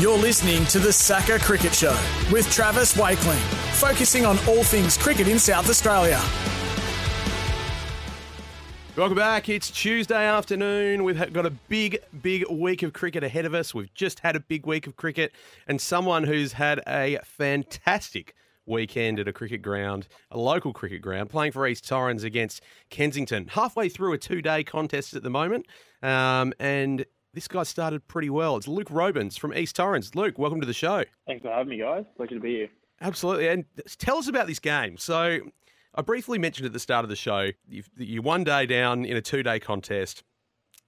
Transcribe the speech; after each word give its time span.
You're 0.00 0.16
listening 0.16 0.64
to 0.68 0.78
the 0.78 0.94
SACA 0.94 1.38
Cricket 1.40 1.74
Show 1.74 1.94
with 2.32 2.50
Travis 2.50 2.96
Wakeling, 2.96 3.36
focusing 3.74 4.24
on 4.24 4.38
all 4.48 4.64
things 4.64 4.96
cricket 4.96 5.28
in 5.28 5.38
South 5.38 5.68
Australia. 5.68 6.18
Welcome 8.96 9.18
back. 9.18 9.50
It's 9.50 9.70
Tuesday 9.70 10.24
afternoon. 10.24 11.04
We've 11.04 11.30
got 11.34 11.44
a 11.44 11.50
big, 11.50 11.98
big 12.22 12.48
week 12.48 12.82
of 12.82 12.94
cricket 12.94 13.22
ahead 13.22 13.44
of 13.44 13.52
us. 13.52 13.74
We've 13.74 13.92
just 13.92 14.20
had 14.20 14.36
a 14.36 14.40
big 14.40 14.64
week 14.64 14.86
of 14.86 14.96
cricket, 14.96 15.32
and 15.68 15.78
someone 15.78 16.24
who's 16.24 16.54
had 16.54 16.80
a 16.86 17.18
fantastic 17.22 18.34
weekend 18.64 19.20
at 19.20 19.28
a 19.28 19.34
cricket 19.34 19.60
ground, 19.60 20.08
a 20.30 20.38
local 20.38 20.72
cricket 20.72 21.02
ground, 21.02 21.28
playing 21.28 21.52
for 21.52 21.66
East 21.66 21.86
Torrens 21.86 22.24
against 22.24 22.62
Kensington. 22.88 23.48
Halfway 23.48 23.90
through 23.90 24.14
a 24.14 24.18
two 24.18 24.40
day 24.40 24.64
contest 24.64 25.12
at 25.12 25.22
the 25.22 25.28
moment, 25.28 25.66
um, 26.02 26.54
and 26.58 27.04
this 27.32 27.48
guy 27.48 27.62
started 27.62 28.06
pretty 28.08 28.30
well. 28.30 28.56
It's 28.56 28.66
Luke 28.66 28.88
Robins 28.90 29.36
from 29.36 29.54
East 29.54 29.76
Torrens. 29.76 30.14
Luke, 30.14 30.38
welcome 30.38 30.60
to 30.60 30.66
the 30.66 30.72
show. 30.72 31.04
Thanks 31.26 31.42
for 31.42 31.50
having 31.50 31.68
me, 31.68 31.78
guys. 31.78 32.04
Pleasure 32.16 32.34
to 32.34 32.40
be 32.40 32.56
here. 32.56 32.68
Absolutely. 33.00 33.48
And 33.48 33.64
tell 33.98 34.18
us 34.18 34.28
about 34.28 34.46
this 34.46 34.58
game. 34.58 34.96
So, 34.98 35.40
I 35.94 36.02
briefly 36.02 36.38
mentioned 36.38 36.66
at 36.66 36.72
the 36.72 36.78
start 36.78 37.04
of 37.04 37.08
the 37.08 37.16
show, 37.16 37.50
you 37.96 38.22
one 38.22 38.44
day 38.44 38.66
down 38.66 39.04
in 39.04 39.16
a 39.16 39.22
two 39.22 39.42
day 39.42 39.58
contest, 39.58 40.22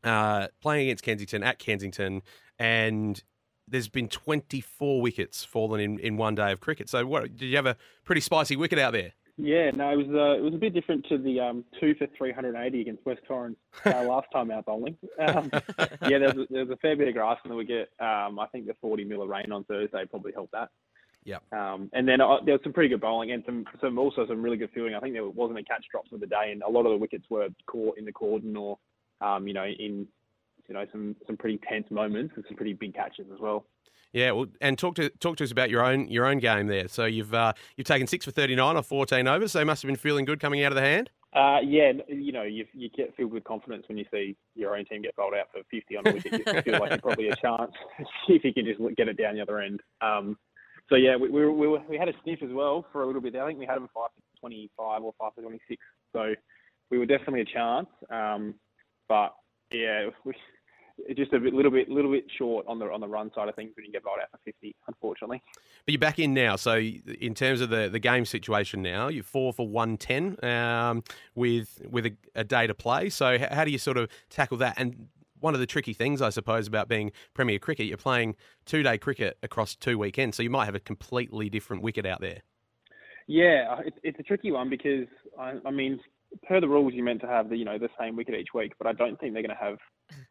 uh, 0.04 0.48
playing 0.60 0.88
against 0.88 1.04
Kensington 1.04 1.42
at 1.42 1.58
Kensington, 1.58 2.22
and 2.58 3.22
there's 3.66 3.88
been 3.88 4.08
24 4.08 5.00
wickets 5.00 5.44
fallen 5.44 5.80
in, 5.80 5.98
in 5.98 6.16
one 6.16 6.34
day 6.34 6.52
of 6.52 6.60
cricket. 6.60 6.88
So, 6.88 7.06
what 7.06 7.36
did 7.36 7.46
you 7.46 7.56
have 7.56 7.66
a 7.66 7.76
pretty 8.04 8.20
spicy 8.20 8.56
wicket 8.56 8.78
out 8.78 8.92
there? 8.92 9.12
Yeah, 9.42 9.72
no, 9.72 9.90
it 9.90 9.96
was 9.96 10.06
uh, 10.06 10.38
it 10.38 10.42
was 10.42 10.54
a 10.54 10.58
bit 10.58 10.72
different 10.72 11.04
to 11.08 11.18
the 11.18 11.40
um, 11.40 11.64
two 11.80 11.96
for 11.96 12.06
380 12.16 12.80
against 12.80 13.04
West 13.04 13.22
Torrens 13.26 13.56
uh, 13.84 13.90
last 14.08 14.28
time 14.32 14.52
out 14.52 14.66
bowling. 14.66 14.96
Um, 15.18 15.50
yeah, 16.08 16.18
there's 16.18 16.36
a, 16.36 16.46
there's 16.48 16.70
a 16.70 16.76
fair 16.76 16.94
bit 16.94 17.08
of 17.08 17.14
grass 17.14 17.38
in 17.44 17.52
we 17.56 17.64
get. 17.64 17.90
Um, 17.98 18.38
I 18.38 18.46
think 18.52 18.68
the 18.68 18.76
40 18.80 19.02
mil 19.02 19.20
of 19.20 19.28
rain 19.28 19.50
on 19.50 19.64
Thursday 19.64 20.04
probably 20.08 20.32
helped 20.32 20.52
that. 20.52 20.68
Yeah. 21.24 21.38
Um, 21.50 21.90
and 21.92 22.06
then 22.06 22.20
uh, 22.20 22.36
there 22.44 22.54
was 22.54 22.60
some 22.62 22.72
pretty 22.72 22.88
good 22.88 23.00
bowling 23.00 23.32
and 23.32 23.42
some, 23.44 23.64
some 23.80 23.98
also 23.98 24.28
some 24.28 24.42
really 24.42 24.56
good 24.56 24.70
fielding. 24.72 24.94
I 24.94 25.00
think 25.00 25.14
there 25.14 25.28
wasn't 25.28 25.58
a 25.58 25.64
catch 25.64 25.86
drops 25.90 26.12
of 26.12 26.20
the 26.20 26.26
day, 26.26 26.52
and 26.52 26.62
a 26.62 26.70
lot 26.70 26.86
of 26.86 26.92
the 26.92 26.98
wickets 26.98 27.24
were 27.28 27.48
caught 27.66 27.98
in 27.98 28.04
the 28.04 28.12
cordon 28.12 28.56
or, 28.56 28.78
um, 29.20 29.48
you 29.48 29.54
know, 29.54 29.64
in 29.64 30.06
you 30.68 30.74
know 30.74 30.86
some 30.92 31.16
some 31.26 31.36
pretty 31.36 31.58
tense 31.68 31.90
moments 31.90 32.34
and 32.36 32.44
some 32.46 32.56
pretty 32.56 32.74
big 32.74 32.94
catches 32.94 33.26
as 33.32 33.40
well. 33.40 33.66
Yeah, 34.12 34.32
well, 34.32 34.46
and 34.60 34.78
talk 34.78 34.94
to 34.96 35.08
talk 35.20 35.36
to 35.38 35.44
us 35.44 35.50
about 35.50 35.70
your 35.70 35.84
own 35.84 36.08
your 36.08 36.26
own 36.26 36.38
game 36.38 36.66
there. 36.66 36.88
So 36.88 37.06
you've 37.06 37.32
uh, 37.32 37.54
you've 37.76 37.86
taken 37.86 38.06
six 38.06 38.24
for 38.24 38.30
thirty 38.30 38.54
nine 38.54 38.76
or 38.76 38.82
fourteen 38.82 39.26
overs. 39.26 39.52
So 39.52 39.60
you 39.60 39.66
must 39.66 39.82
have 39.82 39.88
been 39.88 39.96
feeling 39.96 40.24
good 40.24 40.40
coming 40.40 40.62
out 40.64 40.72
of 40.72 40.76
the 40.76 40.82
hand. 40.82 41.10
Uh, 41.32 41.60
yeah, 41.64 41.92
you 42.08 42.30
know, 42.30 42.42
you, 42.42 42.66
you 42.74 42.90
get 42.90 43.14
filled 43.16 43.32
with 43.32 43.42
confidence 43.44 43.84
when 43.88 43.96
you 43.96 44.04
see 44.12 44.36
your 44.54 44.76
own 44.76 44.84
team 44.84 45.00
get 45.00 45.16
bowled 45.16 45.32
out 45.32 45.46
for 45.50 45.62
50 45.70 45.96
on 45.96 46.06
a 46.06 46.12
wicket. 46.12 46.32
You 46.32 46.62
feel 46.62 46.78
like 46.78 46.90
you're 46.90 46.98
probably 46.98 47.28
a 47.28 47.36
chance 47.36 47.72
if 48.28 48.44
you 48.44 48.52
can 48.52 48.66
just 48.66 48.78
get 48.98 49.08
it 49.08 49.16
down 49.16 49.36
the 49.36 49.40
other 49.40 49.58
end. 49.58 49.80
Um, 50.02 50.36
so 50.90 50.96
yeah, 50.96 51.16
we, 51.16 51.30
we, 51.30 51.48
we, 51.48 51.78
we 51.88 51.96
had 51.96 52.10
a 52.10 52.12
sniff 52.22 52.42
as 52.42 52.50
well 52.52 52.84
for 52.92 53.02
a 53.02 53.06
little 53.06 53.22
bit. 53.22 53.34
I 53.34 53.46
think 53.46 53.58
we 53.58 53.64
had 53.64 53.76
them 53.76 53.88
five 53.94 54.10
for 54.14 54.40
25 54.40 55.02
or 55.02 55.14
five 55.18 55.32
for 55.34 55.40
26. 55.40 55.82
So 56.12 56.34
we 56.90 56.98
were 56.98 57.06
definitely 57.06 57.40
a 57.40 57.44
chance. 57.46 57.88
Um, 58.10 58.56
but 59.08 59.34
yeah, 59.72 60.10
we, 60.26 60.34
just 61.16 61.32
a 61.32 61.40
bit, 61.40 61.54
little 61.54 61.70
bit, 61.70 61.88
little 61.88 62.10
bit 62.10 62.24
short 62.38 62.66
on 62.66 62.78
the 62.78 62.86
on 62.86 63.00
the 63.00 63.08
run 63.08 63.30
side 63.34 63.48
of 63.48 63.54
things 63.54 63.72
when 63.76 63.84
you 63.84 63.92
get 63.92 64.04
bowled 64.04 64.18
out 64.22 64.30
for 64.30 64.38
50, 64.44 64.74
unfortunately. 64.88 65.42
But 65.84 65.92
you're 65.92 65.98
back 65.98 66.18
in 66.18 66.34
now. 66.34 66.56
So 66.56 66.76
in 66.76 67.34
terms 67.34 67.60
of 67.60 67.70
the, 67.70 67.88
the 67.88 67.98
game 67.98 68.24
situation 68.24 68.82
now, 68.82 69.08
you're 69.08 69.24
four 69.24 69.52
for 69.52 69.66
110 69.68 70.44
um, 70.44 71.02
with 71.34 71.82
with 71.88 72.06
a, 72.06 72.16
a 72.34 72.44
day 72.44 72.66
to 72.66 72.74
play. 72.74 73.10
So 73.10 73.38
how 73.38 73.64
do 73.64 73.70
you 73.70 73.78
sort 73.78 73.96
of 73.96 74.08
tackle 74.30 74.56
that? 74.58 74.74
And 74.76 75.08
one 75.40 75.54
of 75.54 75.60
the 75.60 75.66
tricky 75.66 75.92
things, 75.92 76.22
I 76.22 76.30
suppose, 76.30 76.66
about 76.66 76.88
being 76.88 77.12
Premier 77.34 77.58
Cricket, 77.58 77.86
you're 77.86 77.96
playing 77.96 78.36
two 78.64 78.82
day 78.82 78.98
cricket 78.98 79.38
across 79.42 79.74
two 79.74 79.98
weekends, 79.98 80.36
so 80.36 80.42
you 80.42 80.50
might 80.50 80.66
have 80.66 80.74
a 80.74 80.80
completely 80.80 81.50
different 81.50 81.82
wicket 81.82 82.06
out 82.06 82.20
there. 82.20 82.42
Yeah, 83.26 83.80
it's, 83.84 83.96
it's 84.02 84.18
a 84.18 84.22
tricky 84.22 84.50
one 84.50 84.68
because 84.68 85.06
I, 85.38 85.54
I 85.64 85.70
mean, 85.70 86.00
per 86.46 86.60
the 86.60 86.68
rules, 86.68 86.92
you're 86.94 87.04
meant 87.04 87.20
to 87.22 87.26
have 87.26 87.48
the 87.48 87.56
you 87.56 87.64
know 87.64 87.78
the 87.78 87.88
same 87.98 88.16
wicket 88.16 88.34
each 88.34 88.54
week, 88.54 88.72
but 88.78 88.86
I 88.86 88.92
don't 88.92 89.18
think 89.20 89.32
they're 89.32 89.42
going 89.42 89.56
to 89.56 89.64
have 89.64 89.78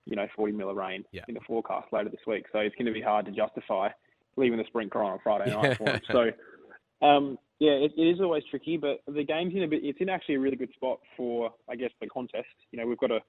you 0.05 0.15
know 0.15 0.27
40 0.35 0.53
mil 0.53 0.69
of 0.69 0.75
rain 0.75 1.03
yeah. 1.11 1.23
in 1.27 1.33
the 1.33 1.41
forecast 1.41 1.87
later 1.91 2.09
this 2.09 2.25
week, 2.27 2.45
so 2.51 2.59
it's 2.59 2.75
going 2.75 2.87
to 2.87 2.93
be 2.93 3.01
hard 3.01 3.25
to 3.25 3.31
justify 3.31 3.89
leaving 4.37 4.57
the 4.57 4.65
sprinkler 4.65 5.03
on 5.03 5.13
on 5.13 5.19
Friday 5.23 5.51
night 5.51 5.77
for. 5.77 6.01
So. 6.11 6.31
Um, 7.05 7.39
yeah, 7.61 7.71
it, 7.73 7.93
it 7.95 8.03
is 8.03 8.19
always 8.19 8.43
tricky, 8.49 8.77
but 8.77 9.01
the 9.07 9.23
game's 9.23 9.53
in 9.55 9.61
a 9.63 9.67
bit. 9.67 9.83
It's 9.83 9.99
in 10.01 10.09
actually 10.09 10.35
a 10.35 10.39
really 10.39 10.55
good 10.55 10.71
spot 10.73 10.99
for, 11.15 11.51
I 11.69 11.75
guess, 11.75 11.91
the 11.99 12.07
contest. 12.07 12.47
You 12.71 12.79
know, 12.79 12.87
we've 12.87 12.97
got 12.97 13.11
a 13.11 13.19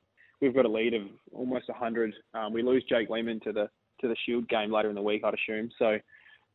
we've 0.41 0.54
got 0.54 0.64
a 0.64 0.69
lead 0.69 0.94
of 0.94 1.02
almost 1.32 1.69
100. 1.69 2.14
Um, 2.34 2.52
we 2.52 2.62
lose 2.62 2.84
Jake 2.88 3.08
Lehmann 3.08 3.41
to 3.41 3.52
the 3.52 3.69
to 4.00 4.08
the 4.08 4.16
Shield 4.26 4.48
game 4.48 4.72
later 4.72 4.88
in 4.88 4.94
the 4.94 5.02
week, 5.02 5.22
I'd 5.25 5.34
assume. 5.34 5.70
So 5.78 5.98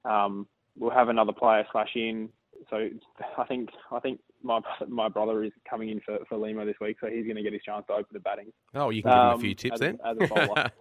um, 0.05 0.47
we'll 0.77 0.91
have 0.91 1.09
another 1.09 1.31
player 1.31 1.65
slash 1.71 1.89
in. 1.95 2.29
So 2.69 2.89
I 3.37 3.43
think 3.45 3.69
I 3.91 3.99
think 3.99 4.19
my 4.43 4.59
my 4.87 5.09
brother 5.09 5.43
is 5.43 5.51
coming 5.69 5.89
in 5.89 6.01
for, 6.01 6.17
for 6.27 6.37
Lehmann 6.37 6.67
this 6.67 6.75
week, 6.81 6.97
so 6.99 7.07
he's 7.07 7.25
going 7.25 7.35
to 7.37 7.43
get 7.43 7.53
his 7.53 7.63
chance 7.63 7.85
to 7.87 7.93
open 7.93 8.07
the 8.11 8.19
batting. 8.19 8.51
Oh, 8.75 8.89
you 8.89 9.03
can 9.03 9.11
give 9.11 9.17
him 9.17 9.39
a 9.39 9.39
few 9.39 9.49
um, 9.51 9.55
tips 9.55 9.73
as, 9.73 9.79
then. 9.79 9.99
As 10.05 10.17
a 10.19 10.27
bowler. 10.27 10.71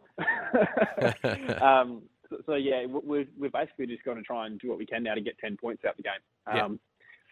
um, 1.62 2.02
so, 2.28 2.36
so, 2.46 2.54
yeah, 2.54 2.86
we're 2.86 3.26
we're 3.38 3.50
basically 3.50 3.86
just 3.86 4.04
going 4.04 4.16
to 4.16 4.22
try 4.22 4.46
and 4.46 4.58
do 4.58 4.68
what 4.68 4.78
we 4.78 4.86
can 4.86 5.02
now 5.02 5.14
to 5.14 5.20
get 5.20 5.38
10 5.38 5.56
points 5.56 5.84
out 5.84 5.92
of 5.92 5.96
the 5.98 6.02
game. 6.02 6.60
Um, 6.60 6.80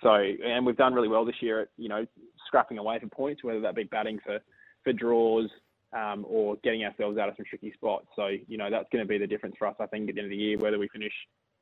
So 0.03 0.13
and 0.13 0.67
we've 0.67 0.77
done 0.77 0.95
really 0.95 1.09
well 1.09 1.25
this 1.25 1.41
year 1.41 1.63
at 1.63 1.69
you 1.77 1.89
know 1.89 2.07
scrapping 2.47 2.79
away 2.79 2.99
for 3.01 3.09
points, 3.09 3.43
whether 3.43 3.61
that 3.61 3.75
be 3.75 3.85
batting 3.85 4.19
for 4.25 4.39
for 4.85 4.93
draws, 4.93 5.49
um, 5.95 6.25
or 6.29 6.57
getting 6.65 6.85
ourselves 6.85 7.19
out 7.19 7.29
of 7.29 7.37
some 7.37 7.47
tricky 7.49 7.73
spots. 7.73 8.07
So, 8.17 8.29
you 8.49 8.59
know, 8.59 8.71
that's 8.71 8.89
going 8.93 9.05
to 9.05 9.09
be 9.09 9.19
the 9.19 9.27
difference 9.27 9.55
for 9.59 9.67
us, 9.67 9.77
I 9.81 9.87
think, 9.87 10.09
at 10.09 10.17
the 10.17 10.21
end 10.21 10.27
of 10.27 10.31
the 10.31 10.37
year, 10.37 10.59
whether 10.59 10.79
we 10.79 10.89
finish, 10.89 11.13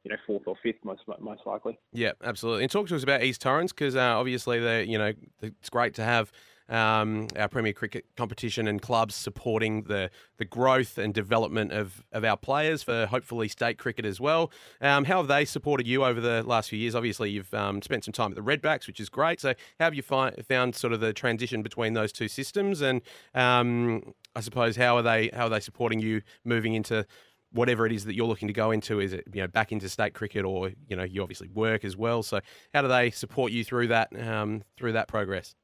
you 0.04 0.10
know, 0.10 0.16
fourth 0.26 0.42
or 0.46 0.56
fifth, 0.62 0.84
most 0.84 1.02
most 1.20 1.42
likely. 1.46 1.78
Yeah, 1.92 2.12
absolutely. 2.24 2.64
And 2.64 2.70
talk 2.70 2.88
to 2.88 2.96
us 2.96 3.02
about 3.02 3.22
East 3.22 3.40
Torrens 3.40 3.72
because 3.72 3.96
uh, 3.96 4.00
obviously, 4.00 4.58
the 4.58 4.84
you 4.86 4.98
know, 4.98 5.12
it's 5.40 5.70
great 5.70 5.94
to 5.94 6.04
have 6.04 6.32
um, 6.68 7.28
our 7.36 7.48
Premier 7.48 7.72
Cricket 7.72 8.06
competition 8.16 8.66
and 8.66 8.80
clubs 8.80 9.14
supporting 9.14 9.82
the 9.82 10.10
the 10.38 10.44
growth 10.44 10.98
and 10.98 11.12
development 11.12 11.72
of, 11.72 12.02
of 12.12 12.24
our 12.24 12.36
players 12.36 12.82
for 12.82 13.06
hopefully 13.06 13.46
state 13.46 13.78
cricket 13.78 14.04
as 14.04 14.20
well. 14.20 14.50
Um, 14.80 15.04
how 15.04 15.18
have 15.18 15.28
they 15.28 15.44
supported 15.44 15.86
you 15.86 16.04
over 16.04 16.20
the 16.20 16.42
last 16.42 16.70
few 16.70 16.78
years? 16.78 16.94
Obviously, 16.94 17.30
you've 17.30 17.52
um, 17.54 17.82
spent 17.82 18.04
some 18.04 18.12
time 18.12 18.32
at 18.32 18.36
the 18.36 18.42
Redbacks, 18.42 18.86
which 18.86 19.00
is 19.00 19.08
great. 19.08 19.40
So, 19.40 19.54
how 19.78 19.86
have 19.86 19.94
you 19.94 20.02
find, 20.02 20.34
found 20.46 20.74
sort 20.74 20.92
of 20.92 21.00
the 21.00 21.12
transition 21.12 21.62
between 21.62 21.92
those 21.92 22.12
two 22.12 22.28
systems? 22.28 22.80
And 22.80 23.02
um, 23.34 24.14
I 24.34 24.40
suppose 24.40 24.76
how 24.76 24.96
are 24.96 25.02
they 25.02 25.30
how 25.32 25.46
are 25.46 25.50
they 25.50 25.60
supporting 25.60 26.00
you 26.00 26.22
moving 26.44 26.74
into 26.74 27.06
whatever 27.52 27.86
it 27.86 27.92
is 27.92 28.04
that 28.04 28.14
you're 28.14 28.26
looking 28.26 28.48
to 28.48 28.54
go 28.54 28.70
into? 28.70 29.00
Is 29.00 29.12
it 29.12 29.24
you 29.32 29.42
know 29.42 29.48
back 29.48 29.72
into 29.72 29.88
state 29.88 30.14
cricket, 30.14 30.44
or 30.44 30.70
you 30.88 30.96
know 30.96 31.04
you 31.04 31.22
obviously 31.22 31.48
work 31.48 31.84
as 31.84 31.96
well? 31.96 32.22
So, 32.22 32.40
how 32.74 32.82
do 32.82 32.88
they 32.88 33.10
support 33.10 33.52
you 33.52 33.64
through 33.64 33.88
that 33.88 34.08
um, 34.20 34.62
through 34.76 34.92
that 34.92 35.08
progress? 35.08 35.54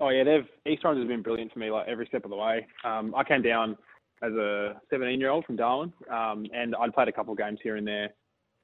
Oh 0.00 0.08
yeah, 0.08 0.24
they've 0.24 0.46
East 0.66 0.82
Torrens 0.82 1.00
has 1.00 1.08
been 1.08 1.22
brilliant 1.22 1.52
for 1.52 1.58
me, 1.58 1.70
like 1.70 1.86
every 1.88 2.06
step 2.06 2.24
of 2.24 2.30
the 2.30 2.36
way. 2.36 2.66
Um, 2.84 3.14
I 3.14 3.24
came 3.24 3.42
down 3.42 3.76
as 4.22 4.32
a 4.32 4.80
17 4.90 5.20
year 5.20 5.30
old 5.30 5.44
from 5.44 5.56
Darwin, 5.56 5.92
um, 6.10 6.46
and 6.52 6.74
I'd 6.76 6.94
played 6.94 7.08
a 7.08 7.12
couple 7.12 7.32
of 7.32 7.38
games 7.38 7.58
here 7.62 7.76
and 7.76 7.86
there 7.86 8.10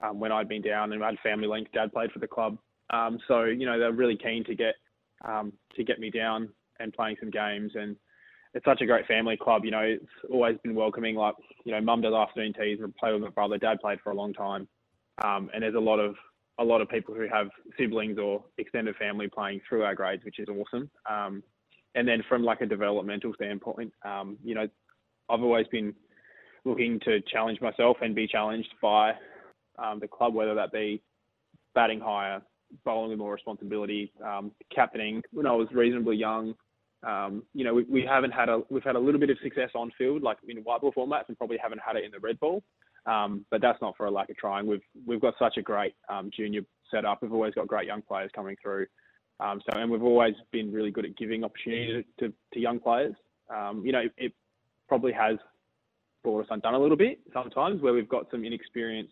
um, 0.03 0.21
when 0.21 0.33
I'd 0.33 0.49
been 0.49 0.63
down, 0.63 0.93
and 0.93 1.03
I 1.03 1.11
had 1.11 1.19
family 1.23 1.49
links. 1.49 1.71
Dad 1.73 1.93
played 1.93 2.13
for 2.13 2.19
the 2.19 2.27
club, 2.27 2.59
um, 2.91 3.19
so 3.29 3.45
you 3.45 3.67
know 3.67 3.79
they're 3.79 3.93
really 3.93 4.17
keen 4.17 4.45
to 4.45 4.55
get 4.55 4.75
um, 5.25 5.53
to 5.77 5.85
get 5.85 6.01
me 6.01 6.11
down 6.11 6.49
and 6.81 6.93
playing 6.93 7.17
some 7.21 7.31
games. 7.31 7.73
And 7.75 7.97
it's 8.55 8.65
such 8.65 8.81
a 8.81 8.87
great 8.87 9.07
family 9.07 9.37
club. 9.37 9.65
You 9.65 9.71
know, 9.71 9.81
it's 9.81 10.05
always 10.31 10.57
been 10.63 10.75
welcoming. 10.75 11.15
Like 11.15 11.35
you 11.65 11.73
know, 11.73 11.81
mum 11.81 12.01
does 12.01 12.15
afternoon 12.15 12.55
teas 12.55 12.79
and 12.83 12.95
play 12.97 13.13
with 13.13 13.23
my 13.23 13.31
brother. 13.31 13.59
Dad 13.59 13.81
played 13.81 14.01
for 14.03 14.11
a 14.11 14.15
long 14.15 14.33
time, 14.33 14.69
um, 15.25 15.51
and 15.53 15.63
there's 15.63 15.75
a 15.75 15.81
lot 15.81 15.99
of 15.99 16.15
a 16.59 16.65
lot 16.65 16.81
of 16.81 16.89
people 16.89 17.15
who 17.15 17.27
have 17.33 17.49
siblings 17.79 18.19
or 18.19 18.45
extended 18.59 18.97
family 18.97 19.29
playing 19.29 19.61
through 19.69 19.85
our 19.85 19.95
grades, 19.95 20.25
which 20.25 20.39
is 20.39 20.49
awesome. 20.49 20.91
Um, 21.09 21.43
and 21.95 22.07
then 22.07 22.23
from 22.29 22.43
like 22.43 22.61
a 22.61 22.67
developmental 22.67 23.33
standpoint, 23.35 23.93
um, 24.05 24.37
you 24.45 24.55
know, 24.55 24.69
I've 25.29 25.43
always 25.43 25.67
been 25.69 25.95
looking 26.65 27.01
to 27.01 27.21
challenge 27.33 27.61
myself 27.61 27.99
and 28.03 28.15
be 28.15 28.27
challenged 28.27 28.73
by 28.83 29.13
um, 29.79 30.01
the 30.01 30.09
club, 30.09 30.35
whether 30.35 30.55
that 30.55 30.73
be 30.73 31.01
batting 31.75 32.01
higher, 32.01 32.43
bowling 32.85 33.11
with 33.11 33.19
more 33.19 33.33
responsibility, 33.33 34.13
um, 34.25 34.51
captaining. 34.75 35.23
When 35.33 35.47
I 35.47 35.53
was 35.53 35.69
reasonably 35.73 36.17
young, 36.17 36.55
um, 37.07 37.43
you 37.55 37.65
know, 37.65 37.75
we, 37.75 37.85
we 37.85 38.05
haven't 38.05 38.33
had 38.33 38.49
a 38.49 38.63
we've 38.71 38.85
had 38.85 38.97
a 38.97 38.99
little 38.99 39.21
bit 39.21 39.31
of 39.31 39.39
success 39.43 39.71
on 39.75 39.91
field, 39.97 40.23
like 40.23 40.39
in 40.49 40.59
white 40.59 40.81
ball 40.81 40.93
formats, 40.93 41.25
and 41.29 41.39
probably 41.39 41.59
haven't 41.63 41.81
had 41.85 41.97
it 41.97 42.05
in 42.05 42.11
the 42.11 42.19
red 42.19 42.39
ball. 42.41 42.63
Um, 43.07 43.45
but 43.51 43.63
that's 43.63 43.81
not 43.81 43.97
for 43.97 44.07
a 44.07 44.11
lack 44.11 44.29
of 44.31 44.37
trying. 44.37 44.67
We've 44.67 44.83
we've 45.07 45.21
got 45.21 45.35
such 45.39 45.57
a 45.57 45.63
great 45.63 45.95
um, 46.09 46.31
junior 46.37 46.63
setup. 46.91 47.23
We've 47.23 47.33
always 47.33 47.55
got 47.55 47.69
great 47.69 47.87
young 47.87 48.03
players 48.03 48.31
coming 48.35 48.57
through. 48.63 48.87
Um, 49.41 49.61
so 49.65 49.79
and 49.79 49.91
we've 49.91 50.03
always 50.03 50.35
been 50.51 50.73
really 50.73 50.91
good 50.91 51.05
at 51.05 51.17
giving 51.17 51.45
opportunity 51.45 52.05
to, 52.19 52.29
to, 52.29 52.35
to 52.55 52.61
young 52.61 52.81
players. 52.81 53.15
Um, 53.55 53.83
you 53.85 53.93
know, 53.93 54.01
it, 54.01 54.13
it, 54.17 54.33
probably 54.89 55.13
has 55.13 55.37
brought 56.25 56.41
us 56.41 56.47
undone 56.51 56.73
a 56.73 56.79
little 56.79 56.97
bit 56.97 57.21
sometimes 57.35 57.83
where 57.83 57.93
we've 57.93 58.09
got 58.09 58.25
some 58.31 58.43
inexperience 58.43 59.11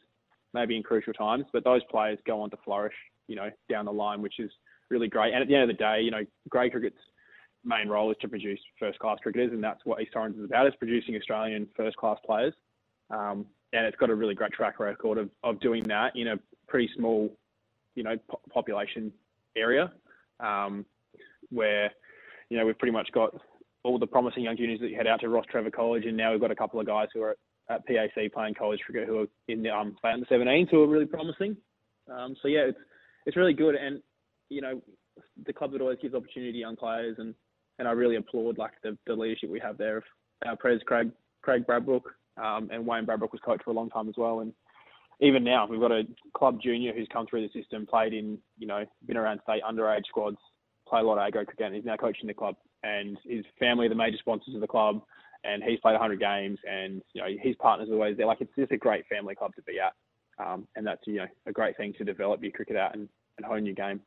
maybe 0.55 0.75
in 0.75 0.83
crucial 0.83 1.13
times, 1.13 1.45
but 1.53 1.63
those 1.65 1.83
players 1.91 2.19
go 2.27 2.41
on 2.41 2.49
to 2.49 2.57
flourish, 2.65 2.95
you 3.29 3.37
know, 3.37 3.51
down 3.69 3.85
the 3.85 3.93
line, 3.93 4.23
which 4.23 4.41
is 4.41 4.51
really 4.89 5.07
great. 5.07 5.35
And 5.35 5.43
at 5.43 5.49
the 5.49 5.55
end 5.55 5.65
of 5.65 5.69
the 5.69 5.75
day, 5.75 6.01
you 6.01 6.11
know, 6.11 6.25
grade 6.49 6.73
cricket's 6.73 6.97
main 7.67 7.89
role 7.89 8.11
is 8.11 8.17
to 8.21 8.29
produce 8.29 8.61
first 8.79 8.99
class 8.99 9.19
cricketers, 9.23 9.53
and 9.53 9.63
that's 9.63 9.85
what 9.85 10.01
East 10.01 10.13
Torrens 10.13 10.39
is 10.39 10.45
about: 10.45 10.67
is 10.67 10.75
producing 10.79 11.17
Australian 11.17 11.69
first 11.77 11.97
class 11.97 12.19
players. 12.25 12.55
Um, 13.11 13.47
and 13.73 13.85
it's 13.85 13.97
got 13.97 14.11
a 14.11 14.15
really 14.15 14.35
great 14.35 14.53
track 14.53 14.81
record 14.81 15.19
of, 15.19 15.31
of 15.43 15.61
doing 15.61 15.83
that 15.85 16.17
in 16.17 16.29
a 16.29 16.37
pretty 16.69 16.89
small, 16.97 17.37
you 17.95 18.03
know, 18.03 18.17
po- 18.29 18.41
population 18.53 19.13
area, 19.57 19.93
um, 20.41 20.85
where, 21.51 21.91
you 22.49 22.57
know, 22.57 22.65
we've 22.65 22.79
pretty 22.79 22.93
much 22.93 23.11
got 23.13 23.35
all 23.83 23.99
the 23.99 24.07
promising 24.07 24.45
young 24.45 24.57
juniors 24.57 24.81
that 24.81 24.93
head 24.93 25.07
out 25.07 25.21
to 25.21 25.27
Rostrevor 25.27 25.73
College, 25.73 26.07
and 26.07 26.17
now 26.17 26.33
we've 26.33 26.41
got 26.41 26.51
a 26.51 26.57
couple 26.57 26.81
of 26.81 26.87
guys 26.87 27.09
who 27.13 27.23
are 27.23 27.37
at 27.69 27.87
PAC 27.87 28.33
playing 28.33 28.55
college 28.55 28.81
cricket 28.85 29.09
who 29.09 29.21
are 29.21 29.27
in 29.49 29.63
the 29.63 29.71
um, 29.71 29.97
the 30.03 30.27
17s 30.31 30.71
who 30.71 30.83
are 30.83 30.87
really 30.87 31.07
promising. 31.07 31.57
Um, 32.11 32.37
so 32.41 32.49
yeah, 32.49 32.61
it's 32.61 32.79
it's 33.27 33.37
really 33.37 33.53
good, 33.53 33.75
and 33.75 34.01
you 34.49 34.61
know, 34.61 34.81
the 35.45 35.53
club 35.53 35.73
that 35.73 35.81
always 35.81 35.99
gives 36.01 36.15
opportunity 36.15 36.53
to 36.53 36.59
young 36.59 36.77
players, 36.77 37.17
and 37.19 37.35
and 37.79 37.87
I 37.87 37.93
really 37.93 38.17
applaud 38.17 38.59
like 38.59 38.73
the, 38.83 38.97
the 39.07 39.15
leadership 39.15 39.51
we 39.51 39.61
have 39.61 39.79
there. 39.79 40.03
Our 40.45 40.57
pres 40.57 40.81
Craig 40.87 41.11
Craig 41.43 41.67
Bradbrook, 41.67 42.03
um, 42.37 42.69
and 42.73 42.87
Wayne 42.87 43.07
Bradbrook 43.07 43.33
was 43.33 43.41
coach 43.45 43.63
for 43.65 43.71
a 43.71 43.75
long 43.75 43.91
time 43.91 44.09
as 44.09 44.15
well, 44.17 44.41
and 44.41 44.53
even 45.21 45.45
now 45.45 45.67
we've 45.67 45.81
got 45.81 45.93
a 45.93 46.03
club 46.35 46.61
junior 46.63 46.93
who's 46.93 47.09
come 47.13 47.27
through 47.27 47.47
the 47.47 47.61
system, 47.61 47.87
played 47.87 48.13
in 48.13 48.39
you 48.59 48.67
know 48.67 48.85
been 49.07 49.17
around 49.17 49.41
state 49.43 49.63
underage 49.63 50.05
squads, 50.09 50.39
played 50.89 51.03
a 51.03 51.07
lot 51.07 51.19
of 51.19 51.27
agro 51.27 51.45
cricket, 51.45 51.67
and 51.67 51.75
he's 51.75 51.85
now 51.85 51.97
coaching 51.97 52.27
the 52.27 52.35
club, 52.35 52.57
and 52.83 53.19
his 53.25 53.45
family 53.59 53.87
are 53.87 53.91
the 53.91 53.95
major 53.95 54.19
sponsors 54.19 54.55
of 54.55 54.61
the 54.61 54.67
club, 54.67 55.03
and 55.45 55.63
he's 55.63 55.81
played 55.81 55.93
100 55.93 56.21
games, 56.21 56.59
and 56.69 57.03
you 57.15 57.23
know 57.23 57.29
his 57.41 57.57
partners 57.57 57.89
are 57.89 57.95
always 57.95 58.17
there. 58.17 58.27
Like 58.27 58.41
it's 58.41 58.55
just 58.57 58.73
a 58.73 58.77
great 58.77 59.07
family 59.07 59.35
club 59.35 59.55
to 59.57 59.63
be 59.63 59.79
at, 59.81 59.93
um, 60.45 60.67
and 60.77 60.87
that's 60.87 61.03
you 61.07 61.17
know 61.17 61.27
a 61.47 61.53
great 61.53 61.77
thing 61.77 61.95
to 61.99 62.05
develop 62.05 62.43
your 62.43 62.53
cricket 62.53 62.77
out 62.77 62.95
and, 62.95 63.09
and 63.39 63.47
hone 63.47 63.65
your 63.65 63.75
game. 63.75 64.01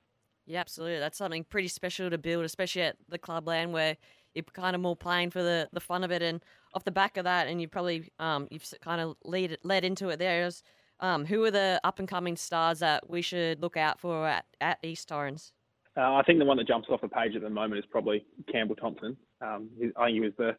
Yeah, 0.49 0.61
absolutely. 0.61 0.97
That's 0.97 1.19
something 1.19 1.43
pretty 1.43 1.67
special 1.67 2.09
to 2.09 2.17
build, 2.17 2.43
especially 2.43 2.81
at 2.81 2.97
the 3.07 3.19
clubland 3.19 3.71
where 3.71 3.95
you're 4.33 4.43
kind 4.51 4.75
of 4.75 4.81
more 4.81 4.95
playing 4.95 5.29
for 5.29 5.43
the, 5.43 5.69
the 5.71 5.79
fun 5.79 6.03
of 6.03 6.11
it. 6.11 6.23
And 6.23 6.43
off 6.73 6.83
the 6.83 6.91
back 6.91 7.17
of 7.17 7.25
that, 7.25 7.47
and 7.47 7.61
you 7.61 7.67
probably 7.67 8.11
um, 8.17 8.47
you've 8.49 8.65
kind 8.81 8.99
of 8.99 9.15
lead 9.23 9.59
led 9.63 9.85
into 9.85 10.09
it 10.09 10.17
there. 10.17 10.47
Is, 10.47 10.63
um, 11.01 11.23
who 11.23 11.43
are 11.43 11.51
the 11.51 11.79
up 11.83 11.99
and 11.99 12.07
coming 12.07 12.35
stars 12.35 12.79
that 12.79 13.07
we 13.07 13.21
should 13.21 13.61
look 13.61 13.77
out 13.77 13.99
for 13.99 14.27
at, 14.27 14.45
at 14.59 14.79
East 14.81 15.07
Torrens? 15.07 15.53
Uh, 15.95 16.15
I 16.15 16.23
think 16.23 16.39
the 16.39 16.45
one 16.45 16.57
that 16.57 16.67
jumps 16.67 16.87
off 16.89 17.01
the 17.01 17.07
page 17.07 17.35
at 17.35 17.43
the 17.43 17.49
moment 17.49 17.77
is 17.77 17.85
probably 17.85 18.25
Campbell 18.51 18.75
Thompson. 18.75 19.15
Um, 19.41 19.69
I 19.97 20.05
think 20.05 20.15
he 20.15 20.19
was 20.21 20.33
the 20.39 20.55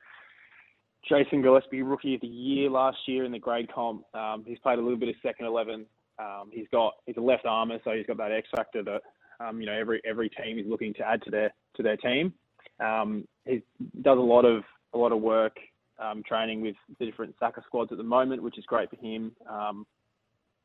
Jason 1.09 1.43
Gillespie 1.43 1.83
Rookie 1.83 2.15
of 2.15 2.21
the 2.21 2.29
Year 2.29 2.71
last 2.71 2.99
year 3.07 3.25
in 3.25 3.33
the 3.33 3.41
grade 3.41 3.73
comp. 3.75 4.05
Um, 4.15 4.45
he's 4.47 4.59
played 4.61 4.79
a 4.79 4.83
little 4.83 4.99
bit 4.99 5.09
of 5.09 5.17
second 5.21 5.47
eleven. 5.47 5.85
Um, 6.21 6.51
he's 6.53 6.69
got 6.71 6.93
he's 7.07 7.17
a 7.17 7.21
left 7.21 7.45
armer, 7.45 7.79
so 7.83 7.91
he's 7.91 8.07
got 8.07 8.19
that 8.19 8.31
X 8.31 8.47
factor 8.55 8.85
that 8.85 9.03
um, 9.41 9.61
you 9.61 9.67
know, 9.67 9.79
every 9.79 10.01
every 10.05 10.29
team 10.29 10.59
is 10.59 10.67
looking 10.67 10.95
to 10.95 11.07
add 11.07 11.23
to 11.23 11.31
their 11.31 11.53
to 11.77 11.83
their 11.83 11.97
team. 11.97 12.33
Um, 12.79 13.27
he 13.47 13.63
does 14.03 14.19
a 14.19 14.21
lot 14.21 14.45
of 14.45 14.63
a 14.95 14.99
lot 14.99 15.13
of 15.13 15.21
work 15.21 15.57
um, 15.99 16.23
training 16.27 16.61
with 16.61 16.77
the 16.99 17.07
different 17.07 17.35
SACA 17.41 17.63
squads 17.67 17.93
at 17.93 17.99
the 17.99 18.05
moment, 18.05 18.43
which 18.43 18.59
is 18.59 18.65
great 18.67 18.91
for 18.91 18.97
him. 18.97 19.33
Um, 19.49 19.87